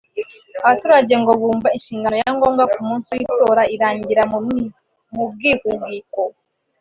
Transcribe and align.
Abaturage 0.63 1.13
ngo 1.21 1.31
bumva 1.41 1.67
inshingano 1.77 2.15
ya 2.21 2.31
ngombwa 2.35 2.63
ku 2.73 2.79
munsi 2.87 3.07
w’Itora 3.15 3.63
irangirira 3.75 4.23
mu 5.15 5.23
bwihugiko 5.31 6.21